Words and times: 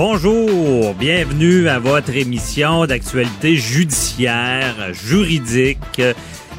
Bonjour, 0.00 0.94
bienvenue 0.94 1.68
à 1.68 1.80
votre 1.80 2.14
émission 2.14 2.86
d'actualité 2.86 3.56
judiciaire, 3.56 4.94
juridique. 4.94 6.00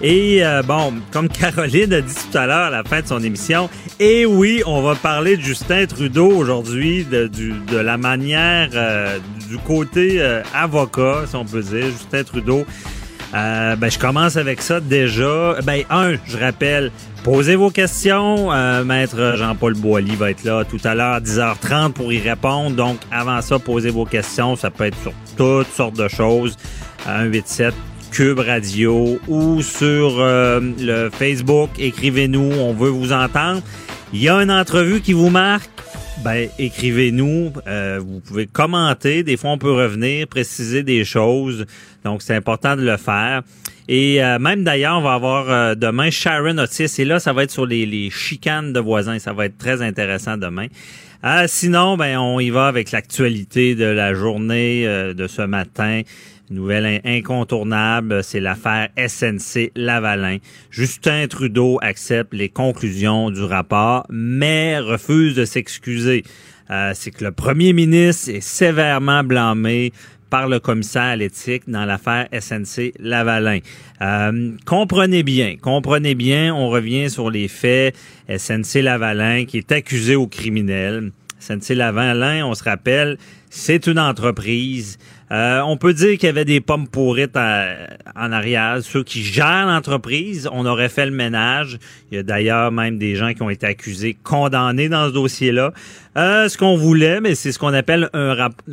Et 0.02 0.43
euh, 0.43 0.61
bon, 0.61 0.95
comme 1.09 1.30
Caroline 1.30 1.94
a 1.94 2.02
dit 2.02 2.13
tout 2.13 2.38
à 2.38 2.47
l'heure 2.47 2.66
à 2.66 2.70
la 2.70 2.83
fin 2.83 2.99
de 2.99 3.07
son 3.07 3.23
émission, 3.23 3.70
et 3.97 4.25
oui, 4.25 4.61
on 4.66 4.81
va 4.81 4.95
parler 4.95 5.38
de 5.38 5.41
Justin 5.41 5.85
Trudeau 5.85 6.30
aujourd'hui, 6.30 7.05
de, 7.05 7.27
de 7.27 7.77
la 7.77 7.97
manière, 7.97 8.71
euh, 8.73 9.20
du 9.47 9.58
côté 9.58 10.21
euh, 10.21 10.44
avocat, 10.53 11.23
si 11.25 11.38
on 11.38 11.45
peut 11.45 11.61
dire, 11.61 11.85
Justin 11.85 12.25
Trudeau. 12.25 12.66
Euh, 13.35 13.75
ben, 13.75 13.91
je 13.91 13.99
commence 13.99 14.38
avec 14.38 14.61
ça 14.61 14.79
déjà. 14.79 15.55
Ben, 15.63 15.83
un, 15.89 16.13
je 16.25 16.38
rappelle, 16.38 16.91
posez 17.23 17.55
vos 17.55 17.69
questions. 17.69 18.52
Euh, 18.52 18.83
Maître 18.83 19.35
Jean-Paul 19.35 19.75
Boilly 19.75 20.15
va 20.15 20.31
être 20.31 20.43
là 20.43 20.63
tout 20.63 20.79
à 20.83 20.95
l'heure 20.95 21.13
à 21.13 21.21
10h30 21.21 21.93
pour 21.93 22.11
y 22.11 22.19
répondre. 22.19 22.75
Donc, 22.75 22.97
avant 23.11 23.41
ça, 23.41 23.59
posez 23.59 23.91
vos 23.91 24.05
questions. 24.05 24.55
Ça 24.55 24.71
peut 24.71 24.85
être 24.85 25.02
sur 25.02 25.13
toutes 25.38 25.71
sortes 25.71 25.97
de 25.97 26.07
choses. 26.07 26.57
À 27.05 27.23
187 27.23 27.73
Cube 28.11 28.39
Radio 28.39 29.19
ou 29.27 29.61
sur 29.61 30.19
euh, 30.19 30.59
le 30.80 31.09
Facebook. 31.09 31.69
Écrivez-nous, 31.77 32.52
on 32.59 32.73
veut 32.73 32.89
vous 32.89 33.13
entendre. 33.13 33.61
Il 34.13 34.22
y 34.22 34.30
a 34.30 34.41
une 34.41 34.52
entrevue 34.52 35.02
qui 35.02 35.13
vous 35.13 35.30
marque. 35.30 35.69
Ben, 36.23 36.50
écrivez-nous. 36.57 37.53
Euh, 37.67 38.02
vous 38.05 38.19
pouvez 38.19 38.47
commenter. 38.47 39.23
Des 39.23 39.38
fois, 39.38 39.52
on 39.52 39.57
peut 39.57 39.72
revenir, 39.72 40.27
préciser 40.27 40.83
des 40.83 41.05
choses. 41.05 41.66
Donc, 42.05 42.22
c'est 42.22 42.36
important 42.36 42.75
de 42.75 42.81
le 42.83 42.97
faire. 42.97 43.42
Et 43.88 44.23
euh, 44.23 44.38
même 44.39 44.64
d'ailleurs, 44.64 45.00
on 45.00 45.02
va 45.02 45.14
avoir 45.14 45.50
euh, 45.50 45.75
demain 45.75 46.09
Sharon 46.11 46.58
Otis. 46.59 46.94
Et 47.00 47.06
là, 47.06 47.19
ça 47.19 47.33
va 47.33 47.44
être 47.44 47.52
sur 47.52 47.66
les, 47.66 47.86
les 47.86 48.09
chicanes 48.09 48.72
de 48.73 48.80
voisins. 48.80 49.17
Ça 49.19 49.33
va 49.33 49.45
être 49.45 49.58
très 49.58 49.81
intéressant 49.81 50.38
demain. 50.38 50.67
Euh, 51.25 51.45
sinon, 51.47 51.97
ben, 51.97 52.17
on 52.17 52.39
y 52.39 52.50
va 52.50 52.67
avec 52.67 52.91
l'actualité 52.91 53.75
de 53.75 53.86
la 53.86 54.14
journée 54.14 54.88
euh, 54.88 55.14
de 55.14 55.28
ce 55.28 55.41
matin. 55.41 56.02
Nouvelle 56.52 56.86
in- 56.86 57.00
incontournable, 57.17 58.23
c'est 58.23 58.39
l'affaire 58.39 58.89
SNC 58.97 59.72
Lavalin. 59.75 60.38
Justin 60.72 61.28
Trudeau 61.28 61.78
accepte 61.81 62.34
les 62.34 62.50
conclusions 62.50 63.30
du 63.30 63.41
rapport, 63.44 64.06
mais 64.09 64.80
refuse 64.80 65.36
de 65.36 65.45
s'excuser. 65.45 66.23
Euh, 66.72 66.91
c'est 66.95 67.11
que 67.11 67.23
le 67.25 67.31
premier 67.31 67.73
ministre 67.73 68.30
est 68.30 68.41
sévèrement 68.41 69.23
blâmé 69.23 69.91
par 70.30 70.47
le 70.47 70.59
commissaire 70.59 71.03
à 71.03 71.16
l'éthique 71.16 71.63
dans 71.67 71.85
l'affaire 71.85 72.27
SNC 72.31 72.94
Lavalin. 72.99 73.59
Euh, 74.02 74.52
comprenez 74.66 75.23
bien, 75.23 75.55
comprenez 75.61 76.16
bien, 76.16 76.53
on 76.53 76.69
revient 76.69 77.09
sur 77.09 77.30
les 77.30 77.47
faits. 77.47 77.95
SNC 78.30 78.81
Lavalin 78.81 79.45
qui 79.45 79.57
est 79.57 79.72
accusé 79.72 80.16
au 80.16 80.27
criminel. 80.27 81.11
SNC 81.39 81.75
Lavalin, 81.75 82.45
on 82.45 82.53
se 82.53 82.63
rappelle, 82.63 83.17
c'est 83.50 83.88
une 83.88 84.00
entreprise. 84.00 84.97
Euh, 85.31 85.61
on 85.61 85.77
peut 85.77 85.94
dire 85.94 86.17
qu'il 86.17 86.25
y 86.25 86.30
avait 86.30 86.44
des 86.45 86.59
pommes 86.59 86.88
pourrites 86.88 87.35
à- 87.38 87.75
en 88.16 88.31
arrière. 88.31 88.80
Ceux 88.81 89.03
qui 89.03 89.23
gèrent 89.23 89.67
l'entreprise, 89.67 90.50
on 90.51 90.66
aurait 90.66 90.90
fait 90.90 91.06
le 91.06 91.12
ménage. 91.12 91.78
Il 92.12 92.16
y 92.16 92.19
a 92.19 92.23
d'ailleurs 92.23 92.72
même 92.72 92.97
des 92.97 93.16
gens 93.16 93.34
qui 93.34 93.44
ont 93.44 93.50
été 93.51 93.67
accusés, 93.67 94.17
condamnés 94.23 94.90
dans 94.90 95.07
ce 95.07 95.13
dossier-là. 95.13 95.72
Euh, 96.17 96.50
ce 96.50 96.57
qu'on 96.57 96.75
voulait, 96.75 97.22
mais 97.22 97.35
c'est 97.35 97.51
ce 97.51 97.59
qu'on 97.59 97.73
appelle 97.75 98.09
un, 98.13 98.34
rap- 98.34 98.63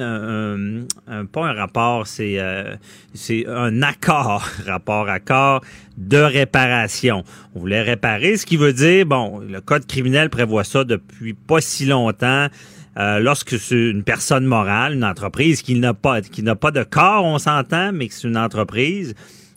pas 1.32 1.46
un 1.46 1.52
rapport, 1.52 2.06
c'est 2.06 2.36
euh, 2.38 2.74
c'est 3.12 3.46
un 3.46 3.82
accord, 3.82 4.48
rapport 4.66 5.08
accord 5.10 5.60
de 5.98 6.18
réparation. 6.18 7.22
On 7.54 7.60
voulait 7.60 7.82
réparer, 7.82 8.36
ce 8.38 8.46
qui 8.46 8.56
veut 8.56 8.72
dire, 8.72 9.04
bon, 9.06 9.40
le 9.40 9.60
code 9.60 9.86
criminel 9.86 10.30
prévoit 10.30 10.64
ça 10.64 10.84
depuis 10.84 11.34
pas 11.34 11.60
si 11.60 11.84
longtemps. 11.86 12.46
Euh, 12.98 13.18
lorsque 13.18 13.58
c'est 13.58 13.90
une 13.90 14.02
personne 14.02 14.46
morale, 14.46 14.94
une 14.94 15.04
entreprise 15.04 15.62
qui 15.62 15.74
n'a 15.74 15.92
pas 15.94 16.22
qui 16.22 16.42
n'a 16.42 16.56
pas 16.56 16.70
de 16.70 16.82
corps, 16.82 17.24
on 17.24 17.38
s'entend, 17.38 17.92
mais 17.92 18.08
que 18.08 18.14
c'est 18.14 18.28
une 18.28 18.38
entreprise. 18.38 19.14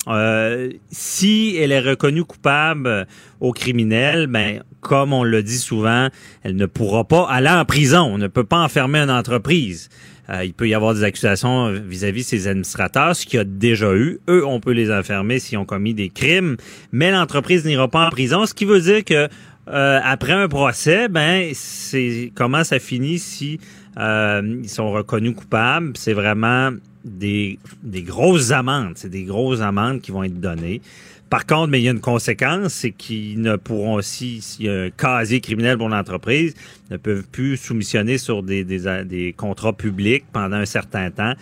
euh, 0.08 0.70
si 0.92 1.56
elle 1.58 1.72
est 1.72 1.80
reconnue 1.80 2.24
coupable 2.24 3.06
au 3.40 3.52
criminel, 3.52 4.28
ben 4.28 4.64
comme 4.82 5.14
on 5.14 5.24
le 5.24 5.44
dit 5.44 5.58
souvent, 5.58 6.08
elle 6.44 6.56
ne 6.56 6.66
pourra 6.66 7.04
pas 7.04 7.28
aller 7.30 7.50
en 7.50 7.66
prison. 7.66 8.02
On 8.02 8.18
ne 8.18 8.28
peut 8.28 8.44
pas 8.46 8.60
enfermer 8.60 9.00
une 9.00 9.12
entreprise. 9.12 9.90
Euh, 10.30 10.46
il 10.46 10.54
peut 10.54 10.68
y 10.70 10.74
avoir 10.74 10.94
des 10.94 11.04
accusations 11.04 11.72
vis-à-vis 11.72 12.22
de 12.22 12.28
ses 12.28 12.48
administrateurs, 12.48 13.16
ce 13.16 13.26
qu'il 13.26 13.38
y 13.38 13.42
a 13.42 13.44
déjà 13.44 13.94
eu. 13.94 14.20
Eux, 14.30 14.46
on 14.46 14.60
peut 14.60 14.72
les 14.72 14.92
enfermer 14.92 15.40
s'ils 15.40 15.58
ont 15.58 15.66
commis 15.66 15.94
des 15.94 16.10
crimes, 16.10 16.56
mais 16.92 17.12
l'entreprise 17.12 17.66
n'ira 17.66 17.88
pas 17.88 18.06
en 18.06 18.10
prison, 18.10 18.46
ce 18.46 18.54
qui 18.54 18.66
veut 18.66 18.80
dire 18.82 19.04
que 19.04 19.28
euh, 19.69 20.00
après 20.03 20.34
un 20.34 20.47
procès, 20.47 21.07
ben 21.07 21.52
c'est 21.53 22.31
comment 22.35 22.63
ça 22.63 22.80
finit 22.80 23.19
si 23.19 23.59
euh, 23.97 24.59
ils 24.63 24.69
sont 24.69 24.91
reconnus 24.91 25.35
coupables? 25.35 25.91
C'est 25.96 26.13
vraiment 26.13 26.72
des, 27.06 27.59
des 27.84 28.02
grosses 28.02 28.52
amendes. 28.52 28.94
C'est 28.96 29.09
des 29.09 29.24
grosses 29.24 29.62
amendes 29.62 30.02
qui 30.02 30.12
vont 30.12 30.24
être 30.24 30.40
données. 30.40 30.81
Par 31.30 31.46
contre, 31.46 31.68
mais 31.68 31.80
il 31.80 31.84
y 31.84 31.88
a 31.88 31.92
une 31.92 32.00
conséquence, 32.00 32.74
c'est 32.74 32.92
qu'ils 32.92 33.40
ne 33.40 33.56
pourront 33.56 33.96
aussi, 33.96 34.42
s'il 34.42 34.66
y 34.66 34.70
a 34.70 34.84
un 34.84 34.90
casier 34.90 35.42
criminel 35.42 35.78
pour 35.78 35.88
l'entreprise, 35.88 36.56
ne 36.90 36.98
peuvent 36.98 37.28
plus 37.32 37.56
soumissionner 37.56 38.18
sur 38.18 38.42
des, 38.42 38.64
des, 38.64 39.04
des 39.06 39.34
contrats 39.34 39.74
publics 39.74 40.26
pendant 40.34 40.58
un 40.58 40.66
certain 40.66 41.12
temps. 41.12 41.34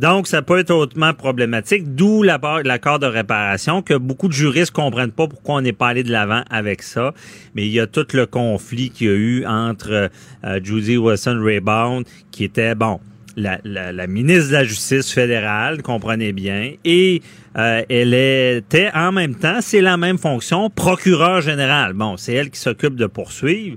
Donc, 0.00 0.26
ça 0.26 0.42
peut 0.42 0.58
être 0.58 0.72
hautement 0.72 1.12
problématique, 1.14 1.94
d'où 1.94 2.22
l'accord 2.22 2.98
de 2.98 3.06
réparation 3.06 3.82
que 3.82 3.94
beaucoup 3.94 4.28
de 4.28 4.32
juristes 4.32 4.72
comprennent 4.72 5.12
pas 5.12 5.28
pourquoi 5.28 5.56
on 5.56 5.60
n'est 5.60 5.72
pas 5.72 5.88
allé 5.88 6.02
de 6.02 6.10
l'avant 6.10 6.42
avec 6.50 6.82
ça. 6.82 7.12
Mais 7.54 7.66
il 7.66 7.72
y 7.72 7.80
a 7.80 7.86
tout 7.86 8.06
le 8.12 8.26
conflit 8.26 8.90
qu'il 8.90 9.06
y 9.06 9.10
a 9.10 9.14
eu 9.14 9.46
entre 9.46 10.10
euh, 10.44 10.60
Judy 10.64 10.96
Wilson-Raybould, 10.96 12.06
qui 12.32 12.44
était, 12.44 12.74
bon, 12.74 12.98
la, 13.36 13.58
la, 13.64 13.92
la 13.92 14.06
ministre 14.06 14.48
de 14.48 14.52
la 14.52 14.64
Justice 14.64 15.12
fédérale, 15.12 15.82
comprenez 15.82 16.32
bien, 16.32 16.72
et 16.84 17.22
euh, 17.56 17.82
elle 17.88 18.14
était 18.14 18.90
en 18.94 19.12
même 19.12 19.34
temps, 19.34 19.58
c'est 19.60 19.80
la 19.80 19.96
même 19.96 20.18
fonction, 20.18 20.70
procureur 20.70 21.40
général. 21.40 21.92
Bon, 21.92 22.16
c'est 22.16 22.34
elle 22.34 22.50
qui 22.50 22.60
s'occupe 22.60 22.96
de 22.96 23.06
poursuivre. 23.06 23.76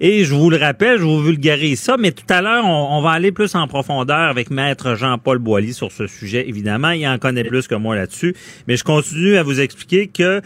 Et 0.00 0.24
je 0.24 0.32
vous 0.32 0.48
le 0.48 0.56
rappelle, 0.56 0.98
je 0.98 1.02
vous 1.02 1.20
vulgarise 1.20 1.80
ça, 1.80 1.96
mais 1.98 2.12
tout 2.12 2.24
à 2.28 2.40
l'heure, 2.40 2.64
on, 2.64 2.98
on 2.98 3.02
va 3.02 3.10
aller 3.10 3.32
plus 3.32 3.56
en 3.56 3.66
profondeur 3.66 4.28
avec 4.30 4.48
Maître 4.48 4.94
Jean-Paul 4.94 5.38
Boilly 5.38 5.74
sur 5.74 5.90
ce 5.90 6.06
sujet, 6.06 6.48
évidemment. 6.48 6.90
Il 6.90 7.04
en 7.08 7.18
connaît 7.18 7.42
plus 7.42 7.66
que 7.66 7.74
moi 7.74 7.96
là-dessus. 7.96 8.32
Mais 8.68 8.76
je 8.76 8.84
continue 8.84 9.36
à 9.36 9.42
vous 9.42 9.58
expliquer 9.58 10.06
que 10.06 10.40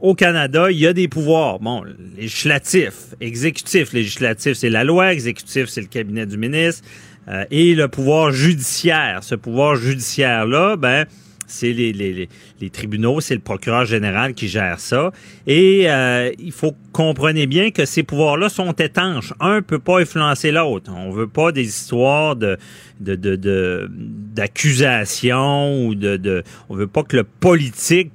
au 0.00 0.14
Canada, 0.14 0.70
il 0.70 0.78
y 0.78 0.86
a 0.86 0.94
des 0.94 1.08
pouvoirs. 1.08 1.58
Bon, 1.58 1.82
législatif, 2.16 2.92
exécutif. 3.20 3.92
Législatif, 3.92 4.54
c'est 4.54 4.70
la 4.70 4.82
loi. 4.82 5.12
Exécutif, 5.12 5.66
c'est 5.66 5.82
le 5.82 5.88
cabinet 5.88 6.24
du 6.24 6.38
ministre. 6.38 6.82
Euh, 7.28 7.44
et 7.50 7.74
le 7.74 7.88
pouvoir 7.88 8.30
judiciaire. 8.32 9.20
Ce 9.22 9.34
pouvoir 9.34 9.76
judiciaire-là, 9.76 10.76
ben, 10.76 11.06
c'est 11.48 11.72
les, 11.72 11.92
les, 11.92 12.28
les, 12.60 12.70
tribunaux, 12.70 13.20
c'est 13.20 13.34
le 13.34 13.40
procureur 13.40 13.84
général 13.84 14.34
qui 14.34 14.48
gère 14.48 14.80
ça. 14.80 15.12
Et 15.46 15.84
euh, 15.88 16.30
il 16.40 16.52
faut 16.52 16.74
comprenez 16.92 17.46
bien 17.46 17.70
que 17.70 17.84
ces 17.84 18.02
pouvoirs-là 18.02 18.48
sont 18.48 18.72
étanches. 18.72 19.32
Un 19.40 19.62
peut 19.62 19.78
pas 19.78 20.00
influencer 20.00 20.50
l'autre. 20.50 20.90
On 20.96 21.10
veut 21.10 21.28
pas 21.28 21.52
des 21.52 21.64
histoires 21.66 22.34
de 22.36 22.56
de 23.00 23.14
de 23.14 23.88
d'accusation 24.76 25.86
ou 25.86 25.94
de, 25.94 26.16
de 26.16 26.42
on 26.68 26.74
veut 26.76 26.86
pas 26.86 27.02
que 27.02 27.16
le 27.16 27.24
politique 27.24 28.10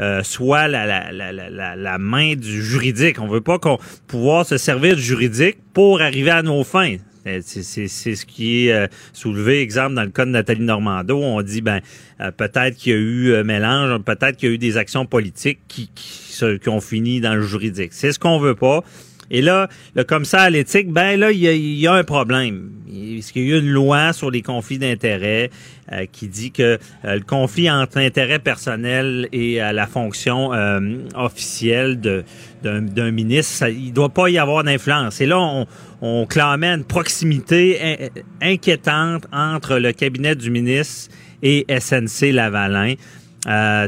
euh, 0.00 0.22
soit 0.24 0.66
la, 0.66 0.86
la, 0.86 1.12
la- 1.12 1.76
la 1.76 1.98
main 1.98 2.34
du 2.34 2.62
juridique. 2.64 3.20
On 3.20 3.28
veut 3.28 3.40
pas 3.40 3.58
qu'on 3.60 3.78
pouvoir 4.08 4.44
se 4.46 4.56
servir 4.58 4.96
du 4.96 5.02
juridique 5.02 5.58
pour 5.72 6.00
arriver 6.00 6.30
à 6.30 6.42
nos 6.42 6.64
fins. 6.64 6.96
Euh, 7.26 7.40
C'est 7.42 7.88
ce 7.88 8.26
qui 8.26 8.66
est 8.66 8.72
euh, 8.72 8.86
soulevé, 9.12 9.60
exemple, 9.60 9.94
dans 9.94 10.02
le 10.02 10.10
cas 10.10 10.24
de 10.24 10.30
Nathalie 10.30 10.62
Normando, 10.62 11.18
on 11.18 11.42
dit 11.42 11.60
ben 11.60 11.80
euh, 12.20 12.30
peut-être 12.30 12.76
qu'il 12.76 12.92
y 12.92 12.94
a 12.94 12.98
eu 12.98 13.44
mélange, 13.44 14.02
peut-être 14.02 14.36
qu'il 14.36 14.48
y 14.48 14.52
a 14.52 14.54
eu 14.54 14.58
des 14.58 14.76
actions 14.76 15.06
politiques 15.06 15.60
qui, 15.68 15.90
qui, 15.94 16.58
qui 16.60 16.68
ont 16.68 16.80
fini 16.80 17.20
dans 17.20 17.34
le 17.34 17.42
juridique. 17.42 17.92
C'est 17.92 18.12
ce 18.12 18.18
qu'on 18.18 18.38
veut 18.38 18.54
pas. 18.54 18.82
Et 19.34 19.42
là, 19.42 19.68
le 19.96 20.04
commissaire 20.04 20.42
à 20.42 20.50
l'éthique, 20.50 20.92
ben 20.92 21.18
là, 21.18 21.32
il 21.32 21.40
y, 21.40 21.86
a, 21.88 21.92
un 21.92 22.04
problème. 22.04 22.70
Parce 23.16 23.32
qu'il 23.32 23.48
y 23.48 23.52
a 23.52 23.56
une 23.56 23.68
loi 23.68 24.12
sur 24.12 24.30
les 24.30 24.42
conflits 24.42 24.78
d'intérêts 24.78 25.50
euh, 25.90 26.06
qui 26.06 26.28
dit 26.28 26.52
que 26.52 26.78
euh, 27.04 27.16
le 27.16 27.20
conflit 27.22 27.68
entre 27.68 27.98
l'intérêt 27.98 28.38
personnel 28.38 29.28
et 29.32 29.60
euh, 29.60 29.72
la 29.72 29.88
fonction 29.88 30.52
officielle 31.16 32.00
d'un 32.62 33.10
ministre, 33.10 33.66
il 33.66 33.92
doit 33.92 34.10
pas 34.10 34.28
y 34.28 34.38
avoir 34.38 34.62
d'influence. 34.62 35.20
Et 35.20 35.26
là, 35.26 35.40
on, 35.40 35.66
on 36.00 36.26
clamait 36.26 36.68
une 36.72 36.84
proximité 36.84 38.10
inquiétante 38.40 39.26
entre 39.32 39.78
le 39.78 39.90
cabinet 39.90 40.36
du 40.36 40.52
ministre 40.52 41.12
et 41.42 41.66
SNC 41.68 42.30
Lavalin. 42.30 42.94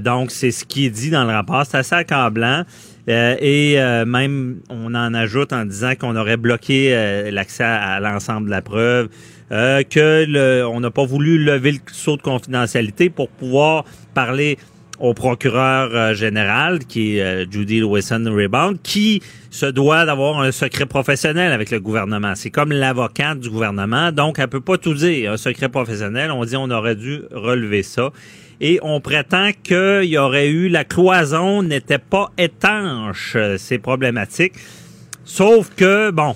donc, 0.00 0.32
c'est 0.32 0.50
ce 0.50 0.64
qui 0.64 0.86
est 0.86 0.90
dit 0.90 1.10
dans 1.10 1.22
le 1.22 1.30
rapport. 1.30 1.64
C'est 1.66 1.78
assez 1.78 1.94
accablant. 1.94 2.64
Euh, 3.08 3.36
et 3.40 3.80
euh, 3.80 4.04
même, 4.04 4.60
on 4.68 4.94
en 4.94 5.14
ajoute 5.14 5.52
en 5.52 5.64
disant 5.64 5.94
qu'on 5.94 6.16
aurait 6.16 6.36
bloqué 6.36 6.90
euh, 6.92 7.30
l'accès 7.30 7.64
à, 7.64 8.00
l'ensemble 8.00 8.46
de 8.46 8.50
la 8.50 8.62
preuve, 8.62 9.08
que 9.48 10.24
le, 10.26 10.66
on 10.66 10.80
n'a 10.80 10.90
pas 10.90 11.04
voulu 11.04 11.38
lever 11.38 11.72
le 11.72 11.78
saut 11.92 12.16
de 12.16 12.22
confidentialité 12.22 13.10
pour 13.10 13.28
pouvoir 13.28 13.84
parler 14.12 14.58
au 14.98 15.14
procureur 15.14 16.14
général, 16.14 16.80
qui 16.80 17.18
est 17.18 17.46
Judy 17.52 17.82
Wilson-Rebound, 17.82 18.78
qui 18.82 19.22
se 19.50 19.66
doit 19.66 20.04
d'avoir 20.04 20.40
un 20.40 20.50
secret 20.50 20.86
professionnel 20.86 21.52
avec 21.52 21.70
le 21.70 21.78
gouvernement. 21.78 22.32
C'est 22.34 22.50
comme 22.50 22.72
l'avocate 22.72 23.38
du 23.38 23.50
gouvernement, 23.50 24.10
donc 24.10 24.40
elle 24.40 24.48
peut 24.48 24.60
pas 24.60 24.78
tout 24.78 24.94
dire. 24.94 25.32
Un 25.32 25.36
secret 25.36 25.68
professionnel, 25.68 26.32
on 26.32 26.44
dit 26.44 26.56
on 26.56 26.70
aurait 26.70 26.96
dû 26.96 27.20
relever 27.30 27.84
ça 27.84 28.10
et 28.60 28.78
on 28.82 29.00
prétend 29.00 29.50
qu'il 29.62 30.04
y 30.04 30.18
aurait 30.18 30.48
eu 30.48 30.68
la 30.68 30.84
cloison 30.84 31.62
n'était 31.62 31.98
pas 31.98 32.30
étanche. 32.38 33.36
C'est 33.58 33.78
problématique. 33.78 34.54
Sauf 35.24 35.70
que, 35.74 36.10
bon, 36.10 36.34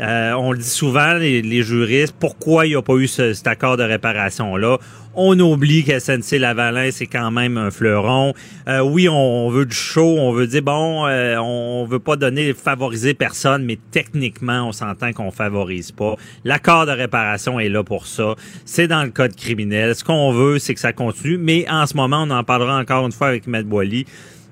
euh, 0.00 0.32
on 0.32 0.52
le 0.52 0.58
dit 0.58 0.68
souvent, 0.68 1.14
les, 1.14 1.62
juristes, 1.62 2.14
pourquoi 2.18 2.66
il 2.66 2.70
n'y 2.70 2.76
a 2.76 2.82
pas 2.82 2.94
eu 2.94 3.06
cet 3.06 3.46
accord 3.46 3.76
de 3.76 3.84
réparation-là? 3.84 4.78
On 5.16 5.38
oublie 5.38 5.84
que 5.84 5.96
SNC 5.98 6.38
Lavalin, 6.38 6.90
c'est 6.90 7.06
quand 7.06 7.30
même 7.30 7.56
un 7.56 7.70
fleuron. 7.70 8.34
Euh, 8.66 8.80
oui, 8.80 9.08
on, 9.08 9.48
veut 9.48 9.64
du 9.64 9.76
show, 9.76 10.18
on 10.18 10.32
veut 10.32 10.48
dire, 10.48 10.62
bon, 10.62 11.06
euh, 11.06 11.36
on 11.38 11.84
veut 11.84 12.00
pas 12.00 12.16
donner, 12.16 12.52
favoriser 12.52 13.14
personne, 13.14 13.64
mais 13.64 13.78
techniquement, 13.92 14.66
on 14.66 14.72
s'entend 14.72 15.12
qu'on 15.12 15.30
favorise 15.30 15.92
pas. 15.92 16.16
L'accord 16.44 16.86
de 16.86 16.90
réparation 16.90 17.60
est 17.60 17.68
là 17.68 17.84
pour 17.84 18.08
ça. 18.08 18.34
C'est 18.64 18.88
dans 18.88 19.04
le 19.04 19.10
code 19.10 19.36
criminel. 19.36 19.94
Ce 19.94 20.02
qu'on 20.02 20.32
veut, 20.32 20.58
c'est 20.58 20.74
que 20.74 20.80
ça 20.80 20.92
continue, 20.92 21.38
mais 21.38 21.64
en 21.70 21.86
ce 21.86 21.96
moment, 21.96 22.24
on 22.26 22.30
en 22.30 22.42
parlera 22.42 22.76
encore 22.76 23.06
une 23.06 23.12
fois 23.12 23.28
avec 23.28 23.46
Matt 23.46 23.66
Boily. 23.66 24.06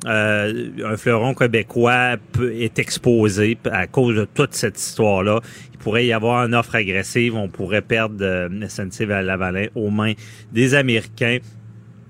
Euh, 0.06 0.70
un 0.84 0.96
fleuron 0.96 1.34
québécois 1.34 2.16
est 2.40 2.78
exposé 2.78 3.56
à 3.70 3.86
cause 3.86 4.16
de 4.16 4.24
toute 4.24 4.54
cette 4.54 4.78
histoire-là. 4.78 5.40
Il 5.72 5.78
pourrait 5.78 6.06
y 6.06 6.12
avoir 6.12 6.44
une 6.44 6.54
offre 6.54 6.74
agressive, 6.74 7.36
on 7.36 7.48
pourrait 7.48 7.82
perdre 7.82 8.16
euh, 8.20 8.48
SNC 8.68 9.06
Lavalin 9.06 9.66
aux 9.74 9.90
mains 9.90 10.14
des 10.52 10.74
Américains. 10.74 11.38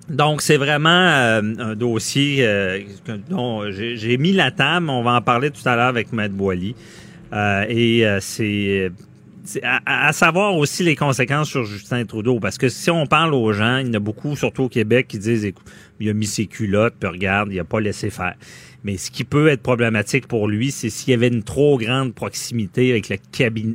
Donc, 0.08 0.42
c'est 0.42 0.56
vraiment 0.56 0.88
euh, 0.88 1.42
un 1.58 1.74
dossier 1.74 2.38
euh, 2.40 2.80
dont 3.28 3.70
j'ai 3.70 4.16
mis 4.18 4.32
la 4.32 4.50
table. 4.50 4.90
On 4.90 5.02
va 5.02 5.12
en 5.14 5.22
parler 5.22 5.50
tout 5.50 5.66
à 5.66 5.76
l'heure 5.76 5.86
avec 5.86 6.12
Matt 6.12 6.32
Boily. 6.32 6.74
et 7.68 8.06
c'est 8.20 8.90
à, 9.62 10.12
savoir 10.12 10.56
aussi 10.56 10.82
les 10.82 10.96
conséquences 10.96 11.48
sur 11.48 11.64
Justin 11.64 12.04
Trudeau. 12.04 12.38
Parce 12.40 12.58
que 12.58 12.68
si 12.68 12.90
on 12.90 13.06
parle 13.06 13.34
aux 13.34 13.52
gens, 13.52 13.78
il 13.78 13.88
y 13.88 13.90
en 13.90 13.94
a 13.94 13.98
beaucoup, 13.98 14.36
surtout 14.36 14.64
au 14.64 14.68
Québec, 14.68 15.08
qui 15.08 15.18
disent 15.18 15.44
écoute, 15.44 15.66
il 16.00 16.08
a 16.08 16.14
mis 16.14 16.26
ses 16.26 16.46
culottes, 16.46 16.94
puis 16.98 17.08
regarde, 17.08 17.52
il 17.52 17.58
a 17.58 17.64
pas 17.64 17.80
laissé 17.80 18.10
faire. 18.10 18.34
Mais 18.84 18.96
ce 18.96 19.10
qui 19.10 19.24
peut 19.24 19.48
être 19.48 19.62
problématique 19.62 20.26
pour 20.26 20.48
lui, 20.48 20.70
c'est 20.70 20.90
s'il 20.90 21.10
y 21.10 21.14
avait 21.14 21.28
une 21.28 21.42
trop 21.44 21.78
grande 21.78 22.14
proximité 22.14 22.90
avec 22.90 23.08
le 23.08 23.16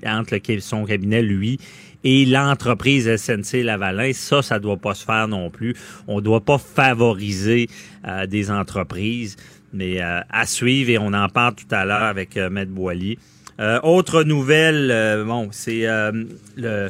entre 0.05 0.35
le, 0.35 0.59
son 0.59 0.85
cabinet, 0.85 1.21
lui, 1.21 1.59
et 2.03 2.25
l'entreprise 2.25 3.15
SNC 3.15 3.63
Lavalin. 3.63 4.11
Ça, 4.13 4.41
ça 4.41 4.59
doit 4.59 4.77
pas 4.77 4.93
se 4.93 5.05
faire 5.05 5.27
non 5.27 5.49
plus. 5.49 5.75
On 6.07 6.21
doit 6.21 6.41
pas 6.41 6.57
favoriser 6.57 7.67
euh, 8.05 8.25
des 8.25 8.51
entreprises. 8.51 9.37
Mais 9.73 10.01
euh, 10.01 10.21
à 10.29 10.45
suivre, 10.45 10.89
et 10.89 10.97
on 10.97 11.13
en 11.13 11.27
parle 11.29 11.55
tout 11.55 11.67
à 11.71 11.85
l'heure 11.85 12.03
avec 12.03 12.37
euh, 12.37 12.49
Maître 12.49 12.71
Boily. 12.71 13.17
Euh, 13.59 13.79
autre 13.81 14.23
nouvelle, 14.23 14.91
euh, 14.91 15.23
bon, 15.23 15.49
c'est 15.51 15.87
euh, 15.87 16.11
le 16.55 16.89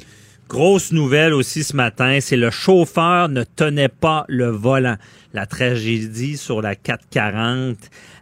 grosse 0.50 0.92
nouvelle 0.92 1.34
aussi 1.34 1.64
ce 1.64 1.75
matin, 1.75 2.19
c'est 2.19 2.36
le 2.36 2.50
chauffeur 2.50 3.30
ne 3.30 3.44
tenait 3.44 3.90
pas 3.90 4.25
le 4.28 4.50
volant. 4.50 4.98
La 5.34 5.46
tragédie 5.46 6.36
sur 6.36 6.62
la 6.62 6.75
440 6.75 7.78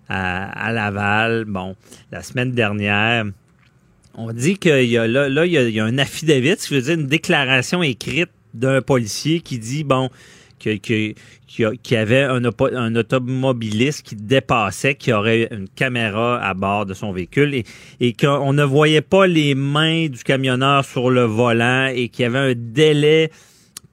à, 0.09 0.71
Laval, 0.71 1.45
bon, 1.45 1.75
la 2.11 2.21
semaine 2.21 2.51
dernière. 2.51 3.25
On 4.13 4.31
dit 4.31 4.57
qu'il 4.57 4.85
y 4.85 4.97
a 4.97 5.07
là, 5.07 5.27
là 5.27 5.45
il, 5.45 5.51
y 5.51 5.79
a, 5.79 5.85
un 5.85 5.97
affidavit, 5.97 6.55
ce 6.57 6.67
qui 6.67 6.75
veut 6.75 6.81
dire 6.81 6.93
une 6.93 7.07
déclaration 7.07 7.81
écrite 7.81 8.29
d'un 8.53 8.81
policier 8.81 9.41
qui 9.41 9.57
dit 9.57 9.83
bon 9.83 10.09
qui, 10.81 11.95
avait 11.95 12.23
un, 12.23 12.95
automobiliste 12.95 14.03
qui 14.03 14.15
dépassait, 14.15 14.95
qui 14.95 15.13
aurait 15.13 15.47
une 15.51 15.67
caméra 15.69 16.41
à 16.41 16.53
bord 16.53 16.85
de 16.85 16.93
son 16.93 17.11
véhicule 17.11 17.53
et, 17.53 17.63
et 17.99 18.13
qu'on 18.13 18.53
ne 18.53 18.63
voyait 18.63 19.01
pas 19.01 19.27
les 19.27 19.55
mains 19.55 20.07
du 20.07 20.23
camionneur 20.23 20.83
sur 20.83 21.09
le 21.09 21.23
volant 21.23 21.87
et 21.87 22.09
qu'il 22.09 22.23
y 22.23 22.25
avait 22.25 22.51
un 22.51 22.53
délai 22.55 23.31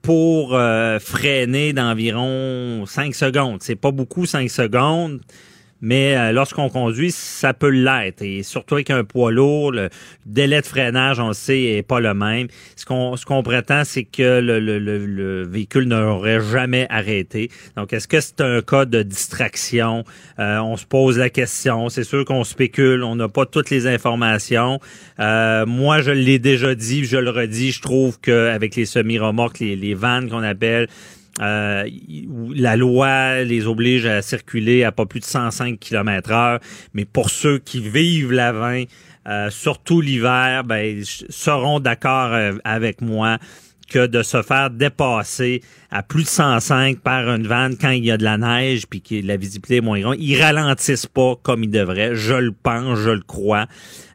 pour 0.03 0.55
euh, 0.55 0.99
freiner 0.99 1.73
d'environ 1.73 2.85
5 2.87 3.15
secondes. 3.15 3.59
C'est 3.63 3.77
pas 3.77 3.93
beaucoup 3.93 4.27
5 4.27 4.51
secondes 4.51 5.21
mais 5.83 6.17
euh, 6.17 6.31
lorsqu'on 6.33 6.69
conduit, 6.69 7.11
ça 7.11 7.53
peut 7.53 7.69
l'être. 7.69 8.23
Et 8.23 8.45
surtout 8.45 8.75
avec 8.75 8.91
un 8.91 9.03
poids 9.03 9.33
lourd, 9.33 9.73
le 9.73 9.91
délai 10.25 10.61
de 10.61 10.67
freinage, 10.67 11.19
on 11.19 11.29
le 11.29 11.35
sait, 11.35 11.61
est 11.63 11.83
pas 11.83 11.99
le 11.99 12.15
même. 12.15 12.47
Ce 12.77 12.87
qu'on 12.87 13.17
ce 13.17 13.27
qu'on 13.27 13.43
prétend, 13.43 13.83
c'est 13.85 14.05
que 14.05 14.41
le, 14.41 14.61
le, 14.61 14.79
le, 14.79 15.43
véhicule 15.43 15.85
n'aurait 15.85 16.41
jamais 16.41 16.87
arrêté. 16.89 17.51
Donc, 17.77 17.93
est-ce 17.93 18.07
que 18.07 18.21
c'est 18.21 18.41
un 18.41 18.63
cas 18.63 18.85
de 18.85 19.03
distraction? 19.03 20.05
Euh, 20.39 20.59
on 20.59 20.77
se 20.77 20.87
pose 20.87 21.19
la 21.19 21.31
question. 21.31 21.89
C'est 21.89 22.05
sûr 22.05 22.25
qu'on 22.25 22.45
spécule, 22.45 23.03
on 23.03 23.17
n'a 23.17 23.29
pas 23.29 23.45
toutes 23.45 23.71
les 23.71 23.89
informations. 23.89 24.79
Euh, 25.19 25.67
moi, 25.67 26.01
je 26.01 26.13
l'ai 26.13 26.39
déjà 26.39 26.77
dit, 26.77 27.05
je 27.05 27.17
le 27.17 27.31
redis, 27.31 27.73
je 27.73 27.83
trouve 27.83 28.21
qu'avec 28.21 28.77
les 28.77 28.87
semi-remorques, 28.87 29.59
les, 29.59 29.75
les 29.75 29.95
vannes 29.95 30.31
qu'on 30.31 30.45
appelle, 30.45 30.89
euh, 31.41 31.89
la 32.55 32.77
loi 32.77 33.43
les 33.43 33.67
oblige 33.67 34.07
à 34.07 34.21
circuler 34.21 34.85
à 34.85 34.93
pas 34.93 35.07
plus 35.07 35.21
de 35.21 35.25
105 35.25 35.79
km 35.79 36.31
heure, 36.31 36.61
mais 36.95 37.05
pour 37.05 37.31
ceux 37.31 37.59
qui 37.59 37.81
vivent 37.81 38.33
la 38.33 38.53
euh, 39.29 39.51
surtout 39.51 40.01
l'hiver, 40.01 40.65
ben, 40.65 41.03
seront 41.05 41.81
d'accord 41.81 42.33
euh, 42.33 42.55
avec 42.65 43.01
moi 43.01 43.39
que 43.93 44.07
de 44.07 44.23
se 44.23 44.43
faire 44.43 44.71
dépasser 44.71 45.63
à 45.91 46.03
plus 46.03 46.25
de 46.25 46.29
105 46.29 47.01
par 47.01 47.29
une 47.29 47.47
vanne 47.47 47.77
quand 47.79 47.91
il 47.91 48.05
y 48.05 48.11
a 48.11 48.17
de 48.17 48.25
la 48.25 48.39
neige 48.39 48.87
puis 48.89 49.03
que 49.03 49.27
la 49.27 49.37
visibilité 49.37 49.77
est 49.77 49.81
moins 49.81 50.01
grande. 50.01 50.17
Ils 50.19 50.41
ralentissent 50.41 51.07
pas 51.07 51.35
comme 51.43 51.65
ils 51.65 51.71
devraient. 51.71 52.15
Je 52.15 52.35
le 52.35 52.53
pense, 52.53 52.99
je 52.99 53.11
le 53.11 53.21
crois. 53.21 53.67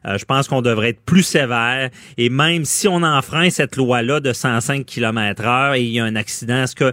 Euh, 0.04 0.18
je 0.18 0.24
pense 0.24 0.48
qu'on 0.48 0.62
devrait 0.62 0.90
être 0.90 1.00
plus 1.00 1.22
sévère. 1.22 1.90
Et 2.16 2.30
même 2.30 2.64
si 2.64 2.88
on 2.88 3.02
enfreint 3.02 3.50
cette 3.50 3.76
loi-là 3.76 4.20
de 4.20 4.32
105 4.32 4.84
km 4.84 5.44
heure 5.44 5.74
et 5.74 5.82
il 5.82 5.90
y 5.90 6.00
a 6.00 6.04
un 6.04 6.16
accident, 6.16 6.64
est-ce 6.64 6.74
que 6.74 6.92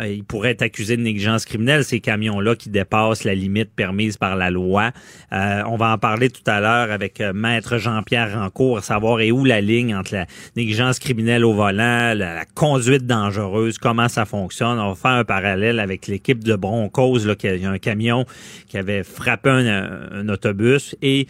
euh, 0.00 0.08
il 0.08 0.24
pourrait 0.24 0.50
être 0.50 0.62
accusé 0.62 0.96
de 0.96 1.02
négligence 1.02 1.44
criminelle, 1.44 1.84
ces 1.84 2.00
camions-là 2.00 2.56
qui 2.56 2.70
dépassent 2.70 3.24
la 3.24 3.34
limite 3.34 3.70
permise 3.74 4.16
par 4.16 4.36
la 4.36 4.50
loi. 4.50 4.92
Euh, 5.32 5.62
on 5.66 5.76
va 5.76 5.92
en 5.92 5.98
parler 5.98 6.30
tout 6.30 6.42
à 6.46 6.60
l'heure 6.60 6.90
avec 6.90 7.20
euh, 7.20 7.32
Maître 7.32 7.78
Jean-Pierre 7.78 8.38
Rancourt, 8.38 8.82
savoir 8.82 9.20
est 9.20 9.30
où 9.30 9.44
la 9.44 9.60
ligne 9.60 9.94
entre 9.94 10.14
la 10.14 10.26
négligence 10.56 10.98
criminelle 10.98 11.44
au 11.44 11.52
volant, 11.52 12.14
la, 12.14 12.44
conduite 12.54 13.06
dangereuse, 13.06 13.78
comment 13.78 14.08
ça 14.08 14.24
fonctionne. 14.24 14.78
On 14.78 14.90
va 14.90 14.94
faire 14.94 15.10
un 15.12 15.24
parallèle 15.24 15.80
avec 15.80 16.06
l'équipe 16.06 16.42
de 16.42 16.54
Broncos, 16.56 17.24
là, 17.24 17.34
qui 17.34 17.48
a 17.48 17.70
un 17.70 17.78
camion 17.78 18.24
qui 18.68 18.78
avait 18.78 19.02
frappé 19.02 19.50
un, 19.50 20.28
autobus 20.28 20.96
et 21.02 21.26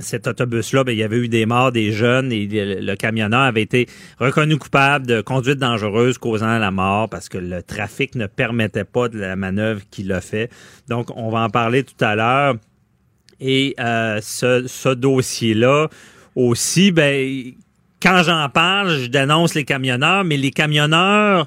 cet 0.00 0.26
autobus-là, 0.26 0.84
ben, 0.84 0.92
il 0.92 0.98
y 0.98 1.02
avait 1.02 1.18
eu 1.18 1.28
des 1.28 1.46
morts 1.46 1.72
des 1.72 1.92
jeunes 1.92 2.32
et 2.32 2.46
le, 2.46 2.94
camionneur 2.96 3.40
avait 3.40 3.62
été 3.62 3.88
reconnu 4.18 4.56
coupable 4.58 5.06
de 5.06 5.20
conduite 5.20 5.58
dangereuse 5.58 6.18
causant 6.18 6.58
la 6.58 6.70
mort 6.70 7.08
parce 7.08 7.28
que 7.28 7.38
le 7.38 7.62
trafic 7.62 8.14
ne 8.14 8.26
permettait 8.26 8.84
pas 8.84 9.08
de 9.08 9.18
la 9.18 9.36
manœuvre 9.36 9.82
qu'il 9.90 10.12
a 10.12 10.20
fait. 10.20 10.50
Donc, 10.88 11.08
on 11.16 11.30
va 11.30 11.40
en 11.40 11.50
parler 11.50 11.84
tout 11.84 12.04
à 12.04 12.14
l'heure. 12.14 12.56
Et 13.40 13.74
euh, 13.80 14.18
ce, 14.22 14.66
ce 14.66 14.90
dossier-là 14.90 15.88
aussi, 16.34 16.92
ben, 16.92 17.52
quand 18.02 18.22
j'en 18.22 18.48
parle, 18.48 18.98
je 18.98 19.06
dénonce 19.06 19.54
les 19.54 19.64
camionneurs, 19.64 20.24
mais 20.24 20.36
les 20.36 20.50
camionneurs 20.50 21.46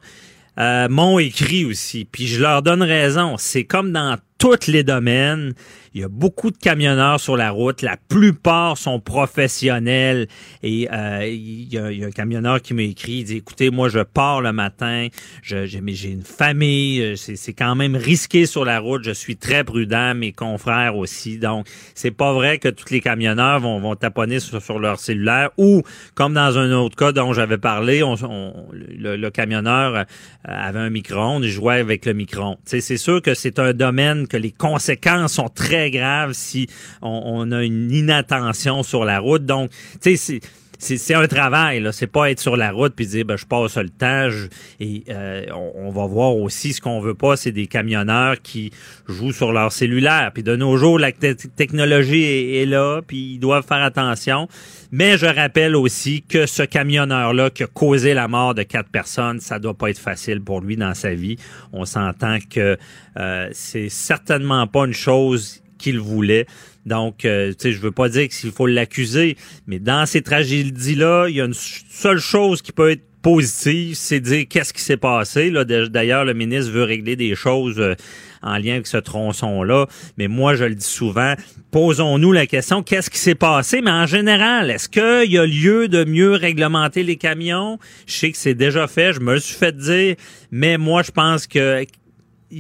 euh, 0.60 0.88
m'ont 0.88 1.20
écrit 1.20 1.66
aussi. 1.66 2.06
Puis 2.06 2.28
je 2.28 2.42
leur 2.42 2.62
donne 2.62 2.84
raison. 2.84 3.36
C'est 3.38 3.64
comme 3.64 3.92
dans 3.92 4.18
tous 4.38 4.68
les 4.68 4.84
domaines. 4.84 5.54
Il 5.96 6.02
y 6.02 6.04
a 6.04 6.10
beaucoup 6.10 6.50
de 6.50 6.58
camionneurs 6.58 7.20
sur 7.20 7.38
la 7.38 7.52
route. 7.52 7.84
La 7.84 7.98
plupart 7.98 8.80
sont 8.80 9.00
professionnels. 9.00 10.28
Et 10.64 10.88
euh, 10.92 11.28
il, 11.28 11.72
y 11.72 11.78
a, 11.78 12.08
un 12.08 12.12
camionneur 12.12 12.62
qui 12.62 12.74
m'a 12.74 12.82
écrit, 12.82 13.20
il 13.20 13.24
dit, 13.26 13.38
écoutez, 13.38 13.70
moi, 13.70 13.90
je 13.90 14.00
pars 14.00 14.42
le 14.42 14.52
matin, 14.52 15.08
j'ai 15.44 15.80
une 16.10 16.24
famille, 16.24 17.02
euh, 17.02 17.16
c'est 17.16 17.54
quand 17.54 17.76
même 17.76 17.96
risqué 17.96 18.48
sur 18.48 18.66
la 18.66 18.80
route. 18.80 19.04
Je 19.04 19.12
suis 19.12 19.38
très 19.38 19.64
prudent, 19.64 20.16
mes 20.16 20.32
confrères 20.32 20.98
aussi. 20.98 21.38
Donc, 21.38 21.68
c'est 21.94 22.12
pas 22.12 22.34
vrai 22.34 22.58
que 22.58 22.70
tous 22.70 22.90
les 22.90 23.02
camionneurs 23.02 23.60
vont, 23.60 23.80
vont 23.80 23.96
taponner 23.96 24.40
sur, 24.40 24.80
leur 24.80 25.00
cellulaire 25.00 25.52
ou, 25.58 25.84
comme 26.16 26.34
dans 26.34 26.58
un 26.58 26.72
autre 26.72 26.96
cas 26.96 27.12
dont 27.12 27.34
j'avais 27.34 27.60
parlé, 27.60 28.02
on, 28.02 28.16
le, 28.74 29.30
camionneur 29.30 29.96
euh, 29.96 30.04
avait 30.44 30.80
un 30.80 30.90
micro-ondes, 30.90 31.44
il 31.44 31.52
jouait 31.52 31.80
avec 31.80 32.06
le 32.06 32.14
micro-ondes. 32.14 32.58
C'est 32.66 32.98
sûr 32.98 33.22
que 33.22 33.36
c'est 33.36 33.60
un 33.60 33.74
domaine 33.74 34.23
que 34.28 34.38
les 34.38 34.52
conséquences 34.52 35.34
sont 35.34 35.50
très 35.50 35.92
graves 35.92 36.34
si 36.34 36.68
on, 37.02 37.52
a 37.52 37.64
une 37.64 37.92
inattention 37.92 38.84
sur 38.84 39.06
la 39.06 39.20
route. 39.20 39.46
Donc, 39.46 39.72
tu 40.02 40.18
sais, 40.18 40.40
c'est 40.84 41.14
un 41.14 41.28
travail, 41.28 41.80
là. 41.80 41.92
C'est 41.92 42.08
pas 42.08 42.30
être 42.30 42.40
sur 42.40 42.58
la 42.58 42.72
route 42.72 42.94
puis 42.94 43.08
dire 43.08 43.26
ben, 43.26 43.38
je 43.38 43.46
passe 43.46 43.78
le 43.78 43.90
temps. 43.90 44.30
et 44.80 45.04
euh, 45.10 45.46
on, 45.54 45.90
va 45.92 46.06
voir 46.06 46.36
aussi 46.36 46.74
ce 46.74 46.82
qu'on 46.82 47.00
veut 47.00 47.14
pas, 47.14 47.36
c'est 47.36 47.52
des 47.52 47.68
camionneurs 47.68 48.42
qui 48.42 48.72
jouent 49.08 49.32
sur 49.32 49.54
leur 49.54 49.72
cellulaire. 49.72 50.32
Puis 50.34 50.44
de 50.44 50.56
nos 50.56 50.76
jours, 50.78 51.00
la 51.00 51.12
technologie 51.12 52.24
est, 52.24 52.62
est, 52.62 52.66
là, 52.66 53.02
puis 53.06 53.36
ils 53.36 53.40
doivent 53.40 53.66
faire 53.66 53.82
attention. 53.84 54.48
Mais 54.92 55.18
je 55.18 55.26
rappelle 55.26 55.76
aussi 55.76 56.22
que 56.22 56.46
ce 56.46 56.64
camionneur-là 56.64 57.50
qui 57.50 57.64
a 57.64 57.68
causé 57.68 58.14
la 58.14 58.28
mort 58.28 58.54
de 58.54 58.64
quatre 58.64 58.90
personnes, 58.90 59.40
ça 59.40 59.60
doit 59.60 59.74
pas 59.74 59.90
être 59.90 60.00
facile 60.00 60.42
pour 60.42 60.62
lui 60.62 60.76
dans 60.76 60.94
sa 60.94 61.14
vie. 61.14 61.38
On 61.72 61.86
s'entend 61.86 62.38
que 62.50 62.78
euh, 63.18 63.50
c'est 63.54 63.90
certainement 63.90 64.68
pas 64.68 64.86
une 64.86 64.94
chose 64.94 65.64
qu'il 65.78 66.00
voulait. 66.00 66.46
Donc, 66.86 67.26
euh, 67.26 67.50
tu 67.52 67.56
sais, 67.60 67.72
je 67.72 67.80
veux 67.80 67.92
pas 67.92 68.10
dire 68.10 68.28
qu'il 68.28 68.52
faut 68.52 68.68
l'accuser, 68.68 69.38
mais 69.68 69.80
dans 69.80 70.06
ces 70.06 70.22
tragédies-là, 70.22 71.28
il 71.30 71.36
y 71.36 71.42
a 71.42 71.46
une 71.46 71.54
seule 71.54 72.20
chose 72.20 72.62
qui 72.62 72.72
peut 72.72 72.92
être 72.92 73.04
positive, 73.22 73.96
c'est 73.96 74.20
dire 74.20 74.46
qu'est-ce 74.50 74.74
qui 74.74 74.82
s'est 74.82 74.98
passé. 74.98 75.50
D'ailleurs, 75.50 76.26
le 76.26 76.34
ministre 76.34 76.72
veut 76.72 76.84
régler 76.84 77.16
des 77.16 77.36
choses 77.36 77.80
euh, 77.80 77.96
en 78.42 78.58
lien 78.58 78.74
avec 78.74 78.86
ce 78.86 78.98
tronçon-là. 78.98 79.88
Mais 80.18 80.28
moi, 80.28 80.56
je 80.56 80.66
le 80.66 80.76
dis 80.76 80.86
souvent, 80.86 81.34
posons-nous 81.72 82.34
la 82.34 82.46
question, 82.46 82.84
qu'est-ce 82.84 83.10
qui 83.10 83.18
s'est 83.18 83.34
passé? 83.34 83.82
Mais 83.82 83.92
en 83.92 84.06
général, 84.06 84.70
est-ce 84.70 84.90
qu'il 84.90 85.32
y 85.32 85.38
a 85.38 85.46
lieu 85.46 85.88
de 85.88 86.04
mieux 86.04 86.34
réglementer 86.34 87.04
les 87.04 87.16
camions? 87.16 87.80
Je 88.06 88.14
sais 88.14 88.32
que 88.32 88.38
c'est 88.38 88.56
déjà 88.56 88.88
fait, 88.88 89.14
je 89.14 89.22
me 89.22 89.36
le 89.36 89.40
suis 89.40 89.56
fait 89.56 89.76
dire, 89.76 90.16
mais 90.52 90.78
moi, 90.78 91.02
je 91.02 91.12
pense 91.12 91.48
que 91.48 91.86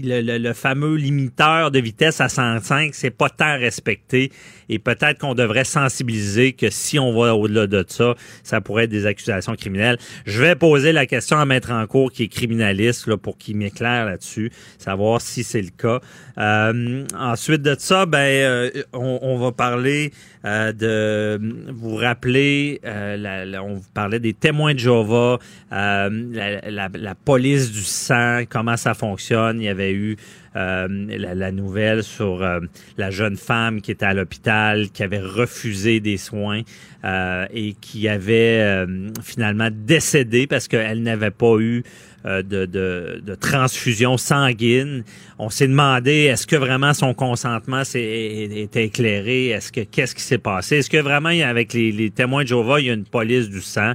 le, 0.01 0.53
fameux 0.53 0.95
limiteur 0.95 1.71
de 1.71 1.79
vitesse 1.79 2.21
à 2.21 2.29
105, 2.29 2.93
c'est 2.93 3.11
pas 3.11 3.29
tant 3.29 3.57
respecté. 3.57 4.31
Et 4.69 4.79
peut-être 4.79 5.19
qu'on 5.19 5.35
devrait 5.35 5.65
sensibiliser 5.65 6.53
que 6.53 6.69
si 6.69 6.97
on 6.99 7.17
va 7.17 7.35
au-delà 7.35 7.67
de 7.67 7.83
ça, 7.87 8.15
ça 8.43 8.61
pourrait 8.61 8.85
être 8.85 8.89
des 8.89 9.05
accusations 9.05 9.55
criminelles. 9.55 9.97
Je 10.25 10.41
vais 10.41 10.55
poser 10.55 10.91
la 10.91 11.05
question 11.05 11.37
à 11.37 11.45
Maître 11.45 11.71
en 11.71 11.85
cours 11.85 12.11
qui 12.11 12.23
est 12.23 12.27
criminaliste 12.27 13.07
là, 13.07 13.17
pour 13.17 13.37
qu'il 13.37 13.57
m'éclaire 13.57 14.05
là-dessus, 14.05 14.51
savoir 14.77 15.21
si 15.21 15.43
c'est 15.43 15.61
le 15.61 15.69
cas. 15.69 15.99
Euh, 16.37 17.05
ensuite 17.17 17.61
de 17.61 17.75
ça, 17.77 18.05
ben 18.05 18.17
euh, 18.17 18.71
on, 18.93 19.37
va 19.37 19.51
parler 19.51 20.11
euh, 20.45 20.71
de 20.71 21.71
vous 21.71 21.95
rappeler, 21.95 22.79
la, 22.83 23.63
on 23.63 23.75
vous 23.75 23.89
parlait 23.93 24.19
des 24.19 24.33
témoins 24.33 24.73
de 24.73 24.79
Jéhovah, 24.79 25.39
la, 25.71 26.09
la, 26.09 26.89
la 26.93 27.15
police 27.15 27.71
du 27.71 27.83
sang, 27.83 28.43
comment 28.49 28.77
ça 28.77 28.93
fonctionne. 28.93 29.61
Il 29.61 29.65
y 29.65 29.69
avait 29.69 29.82
eu 29.91 30.17
euh, 30.55 30.87
la, 30.87 31.51
nouvelle 31.51 32.03
sur 32.03 32.43
euh, 32.43 32.59
la 32.97 33.09
jeune 33.09 33.37
femme 33.37 33.81
qui 33.81 33.91
était 33.91 34.05
à 34.05 34.13
l'hôpital, 34.13 34.89
qui 34.91 35.01
avait 35.01 35.19
refusé 35.19 35.99
des 35.99 36.17
soins 36.17 36.61
euh, 37.03 37.47
et 37.51 37.73
qui 37.73 38.07
avait 38.07 38.85
finalement 39.23 39.69
décédé 39.71 40.45
parce 40.45 40.67
qu'elle 40.67 41.01
n'avait 41.01 41.31
pas 41.31 41.57
eu 41.59 41.83
de, 42.23 42.65
de, 42.65 43.35
transfusion 43.35 44.17
sanguine. 44.17 45.03
On 45.39 45.49
s'est 45.49 45.67
demandé 45.67 46.11
est-ce 46.11 46.47
que 46.47 46.55
vraiment 46.55 46.93
son 46.93 47.13
consentement 47.13 47.81
était 47.81 48.85
éclairé, 48.85 49.47
est-ce 49.47 49.71
que 49.71 49.81
qu'est-ce 49.81 50.15
qui 50.15 50.21
s'est 50.21 50.37
passé, 50.37 50.77
est-ce 50.77 50.89
que 50.89 50.97
vraiment 50.97 51.29
avec 51.29 51.73
les, 51.73 51.91
les 51.91 52.11
témoins 52.11 52.43
de 52.43 52.49
Jéhovah 52.49 52.79
il 52.79 52.85
y 52.85 52.89
a 52.89 52.93
une 52.93 53.05
police 53.05 53.49
du 53.49 53.59
sang? 53.59 53.93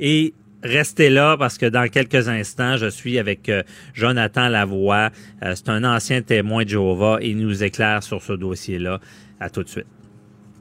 Et 0.00 0.32
Restez 0.62 1.08
là 1.08 1.36
parce 1.36 1.56
que 1.56 1.66
dans 1.66 1.88
quelques 1.88 2.28
instants, 2.28 2.76
je 2.76 2.86
suis 2.86 3.18
avec 3.18 3.48
euh, 3.48 3.62
Jonathan 3.94 4.48
Lavoie. 4.48 5.10
Euh, 5.42 5.54
c'est 5.54 5.68
un 5.68 5.84
ancien 5.84 6.20
témoin 6.22 6.64
de 6.64 6.70
Jéhovah 6.70 7.18
et 7.20 7.30
il 7.30 7.38
nous 7.38 7.62
éclaire 7.62 8.02
sur 8.02 8.22
ce 8.22 8.32
dossier-là. 8.32 9.00
À 9.40 9.50
tout 9.50 9.62
de 9.62 9.68
suite. 9.68 9.86